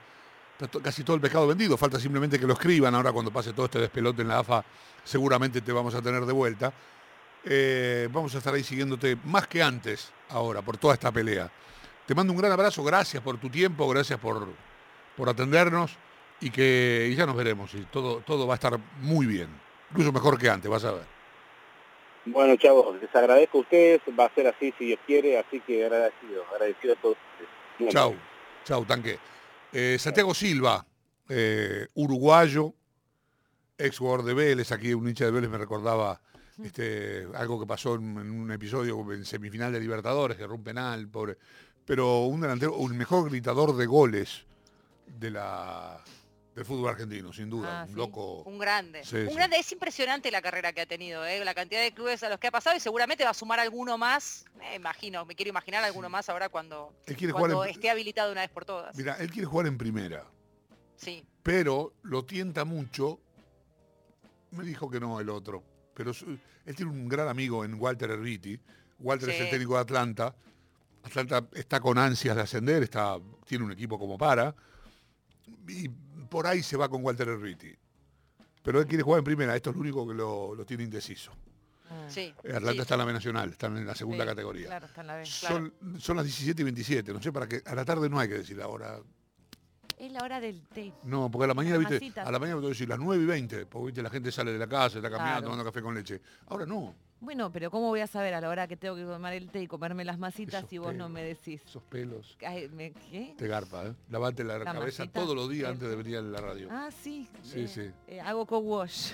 casi 0.82 1.04
todo 1.04 1.16
el 1.16 1.22
pescado 1.22 1.46
vendido, 1.46 1.76
falta 1.76 2.00
simplemente 2.00 2.38
que 2.38 2.46
lo 2.46 2.54
escriban, 2.54 2.94
ahora 2.94 3.12
cuando 3.12 3.30
pase 3.30 3.52
todo 3.52 3.66
este 3.66 3.78
despelote 3.78 4.22
en 4.22 4.28
la 4.28 4.40
AFA, 4.40 4.64
seguramente 5.04 5.60
te 5.60 5.72
vamos 5.72 5.94
a 5.94 6.02
tener 6.02 6.24
de 6.24 6.32
vuelta. 6.32 6.72
Eh, 7.44 8.08
vamos 8.10 8.34
a 8.34 8.38
estar 8.38 8.52
ahí 8.52 8.64
siguiéndote 8.64 9.16
más 9.24 9.46
que 9.46 9.62
antes, 9.62 10.12
ahora, 10.30 10.60
por 10.62 10.76
toda 10.76 10.94
esta 10.94 11.12
pelea. 11.12 11.50
Te 12.06 12.14
mando 12.14 12.32
un 12.32 12.38
gran 12.38 12.50
abrazo, 12.52 12.82
gracias 12.82 13.22
por 13.22 13.38
tu 13.38 13.48
tiempo, 13.48 13.88
gracias 13.88 14.18
por, 14.18 14.48
por 15.16 15.28
atendernos 15.28 15.96
y 16.40 16.50
que 16.50 17.12
ya 17.16 17.26
nos 17.26 17.36
veremos 17.36 17.74
y 17.74 17.84
todo, 17.84 18.20
todo 18.20 18.46
va 18.46 18.54
a 18.54 18.56
estar 18.56 18.78
muy 19.00 19.26
bien, 19.26 19.48
incluso 19.90 20.12
mejor 20.12 20.38
que 20.38 20.48
antes, 20.48 20.70
vas 20.70 20.84
a 20.84 20.92
ver. 20.92 21.18
Bueno, 22.26 22.56
chavos, 22.56 23.00
les 23.00 23.14
agradezco 23.14 23.58
a 23.58 23.60
ustedes, 23.62 24.00
va 24.18 24.26
a 24.26 24.34
ser 24.34 24.48
así 24.48 24.74
si 24.78 24.86
Dios 24.86 25.00
quiere, 25.06 25.38
así 25.38 25.60
que 25.60 25.84
agradecido, 25.84 26.44
agradecido 26.52 26.94
a 26.94 26.96
todos 26.96 27.16
ustedes. 27.32 27.94
Chau, 27.94 28.14
chau, 28.64 28.84
tanque. 28.84 29.18
Eh, 29.72 29.96
Santiago 29.98 30.34
Silva, 30.34 30.86
eh, 31.28 31.86
uruguayo, 31.94 32.74
ex 33.76 33.98
jugador 33.98 34.24
de 34.24 34.34
Vélez, 34.34 34.72
aquí 34.72 34.94
un 34.94 35.08
hincha 35.08 35.26
de 35.26 35.30
Vélez 35.30 35.50
me 35.50 35.58
recordaba 35.58 36.20
este, 36.62 37.26
algo 37.34 37.60
que 37.60 37.66
pasó 37.66 37.94
en, 37.96 38.16
un 38.18 38.50
episodio 38.50 39.12
en 39.12 39.24
semifinal 39.24 39.72
de 39.72 39.80
Libertadores, 39.80 40.36
que 40.38 40.44
un 40.44 40.62
penal, 40.62 41.08
pobre. 41.08 41.36
Pero 41.84 42.24
un 42.24 42.40
delantero, 42.40 42.76
un 42.76 42.96
mejor 42.96 43.28
gritador 43.28 43.76
de 43.76 43.86
goles 43.86 44.46
de 45.06 45.30
la 45.30 46.02
el 46.58 46.64
fútbol 46.64 46.90
argentino, 46.90 47.32
sin 47.32 47.48
duda. 47.48 47.82
Ah, 47.82 47.86
un 47.88 47.94
loco. 47.94 48.42
Un 48.42 48.58
grande. 48.58 49.02
un 49.28 49.34
grande. 49.34 49.58
Es 49.58 49.70
impresionante 49.70 50.30
la 50.30 50.42
carrera 50.42 50.72
que 50.72 50.80
ha 50.80 50.86
tenido, 50.86 51.24
¿eh? 51.24 51.44
la 51.44 51.54
cantidad 51.54 51.80
de 51.80 51.92
clubes 51.92 52.22
a 52.24 52.28
los 52.28 52.38
que 52.38 52.48
ha 52.48 52.50
pasado 52.50 52.76
y 52.76 52.80
seguramente 52.80 53.24
va 53.24 53.30
a 53.30 53.34
sumar 53.34 53.60
alguno 53.60 53.96
más. 53.96 54.44
Me 54.58 54.74
imagino, 54.74 55.24
me 55.24 55.36
quiero 55.36 55.50
imaginar 55.50 55.84
alguno 55.84 56.08
más 56.08 56.28
ahora 56.28 56.48
cuando, 56.48 56.92
esté 57.06 57.90
habilitado 57.90 58.32
una 58.32 58.40
vez 58.40 58.50
por 58.50 58.64
todas. 58.64 58.96
Mira, 58.96 59.16
él 59.20 59.30
quiere 59.30 59.46
jugar 59.46 59.66
en 59.66 59.78
primera. 59.78 60.24
Sí. 60.96 61.24
Pero 61.44 61.94
lo 62.02 62.24
tienta 62.24 62.64
mucho. 62.64 63.20
Me 64.50 64.64
dijo 64.64 64.90
que 64.90 64.98
no 64.98 65.20
el 65.20 65.28
otro. 65.28 65.62
Pero 65.94 66.10
él 66.66 66.76
tiene 66.76 66.90
un 66.90 67.08
gran 67.08 67.28
amigo 67.28 67.64
en 67.64 67.74
Walter 67.74 68.10
Erviti. 68.10 68.58
Walter 68.98 69.30
es 69.30 69.40
el 69.42 69.50
técnico 69.50 69.74
de 69.74 69.80
Atlanta. 69.80 70.34
Atlanta 71.04 71.46
está 71.54 71.80
con 71.80 71.98
ansias 71.98 72.34
de 72.34 72.42
ascender, 72.42 72.82
está, 72.82 73.18
tiene 73.46 73.64
un 73.64 73.70
equipo 73.70 73.96
como 73.98 74.18
para. 74.18 74.54
Y 75.68 75.88
por 76.28 76.46
ahí 76.46 76.62
se 76.62 76.76
va 76.76 76.88
con 76.88 77.04
Walter 77.04 77.28
Erriti. 77.28 77.74
Pero 78.62 78.80
él 78.80 78.86
quiere 78.86 79.02
jugar 79.02 79.18
en 79.18 79.24
primera, 79.24 79.56
esto 79.56 79.70
es 79.70 79.76
lo 79.76 79.82
único 79.82 80.06
que 80.06 80.14
lo, 80.14 80.64
tiene 80.66 80.84
indeciso. 80.84 81.32
Mm. 81.32 82.10
Sí, 82.10 82.34
Atlanta 82.54 82.82
está 82.82 82.94
en 82.94 82.98
la 82.98 83.04
B 83.06 83.12
Nacional, 83.12 83.50
está 83.50 83.66
en 83.68 83.86
la 83.86 83.94
segunda 83.94 84.26
categoría. 84.26 84.66
Claro, 84.66 84.86
está 84.86 85.00
en 85.00 85.06
la 85.06 85.16
B, 85.16 85.24
son, 85.24 85.72
son, 85.98 86.16
las 86.16 86.24
17 86.26 86.60
y 86.60 86.64
27, 86.64 87.12
no 87.12 87.22
sé 87.22 87.32
para 87.32 87.48
qué. 87.48 87.62
A 87.64 87.74
la 87.74 87.84
tarde 87.84 88.10
no 88.10 88.18
hay 88.18 88.28
que 88.28 88.34
decir 88.34 88.56
la 88.56 88.68
hora. 88.68 89.00
Es 89.98 90.12
la 90.12 90.22
hora 90.22 90.40
del 90.40 90.62
té. 90.68 90.92
No, 91.04 91.30
porque 91.30 91.44
a 91.44 91.48
la 91.48 91.54
mañana, 91.54 91.78
viste, 91.78 92.20
a 92.20 92.30
la 92.30 92.38
mañana 92.38 92.56
tengo 92.56 92.68
que 92.68 92.74
decir 92.74 92.88
las 92.88 92.98
9 92.98 93.22
y 93.22 93.26
20, 93.26 93.66
porque 93.66 93.86
viste, 93.86 94.02
la 94.02 94.10
gente 94.10 94.30
sale 94.30 94.52
de 94.52 94.58
la 94.58 94.68
casa, 94.68 94.98
está 94.98 95.10
caminando, 95.10 95.44
tomando 95.44 95.64
café 95.64 95.82
con 95.82 95.94
leche. 95.94 96.20
Ahora 96.46 96.66
no, 96.66 96.94
Bueno, 97.20 97.50
pero 97.50 97.70
¿cómo 97.70 97.88
voy 97.88 98.00
a 98.00 98.06
saber 98.06 98.32
a 98.34 98.40
la 98.40 98.48
hora 98.48 98.68
que 98.68 98.76
tengo 98.76 98.94
que 98.94 99.02
tomar 99.02 99.32
el 99.32 99.50
té 99.50 99.62
y 99.62 99.66
comerme 99.66 100.04
las 100.04 100.18
masitas 100.18 100.60
Esos 100.60 100.70
si 100.70 100.78
vos 100.78 100.94
no 100.94 101.08
me 101.08 101.22
decís? 101.24 101.60
Esos 101.66 101.82
pelos. 101.82 102.36
Ay, 102.46 102.68
me- 102.68 102.92
¿Qué? 102.92 103.34
Te 103.36 103.48
garpa, 103.48 103.86
¿eh? 103.86 103.94
Lavate 104.08 104.44
la, 104.44 104.58
La 104.58 104.64
cabeza 104.72 105.02
masita. 105.02 105.20
todos 105.20 105.34
los 105.34 105.48
días 105.50 105.68
Eh. 105.68 105.72
antes 105.72 105.88
de 105.88 105.96
venir 105.96 106.16
a 106.18 106.22
la 106.22 106.40
radio. 106.40 106.68
Ah, 106.70 106.88
sí. 107.02 107.28
Sí, 107.42 107.60
eh, 107.62 107.68
sí. 107.68 107.90
eh, 108.06 108.20
hago 108.20 108.46
co-wash. 108.46 109.12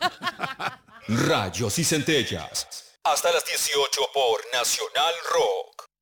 Rayos 1.08 1.78
y 1.78 1.84
centellas. 1.84 2.96
Hasta 3.04 3.32
las 3.32 3.44
18 3.44 4.00
por 4.14 4.40
Nacional 4.54 5.12
Rock. 5.34 5.81